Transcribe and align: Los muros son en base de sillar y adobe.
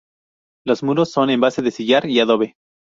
Los 0.65 0.81
muros 0.81 1.11
son 1.11 1.29
en 1.29 1.39
base 1.41 1.61
de 1.61 1.69
sillar 1.69 2.07
y 2.09 2.19
adobe. 2.21 2.55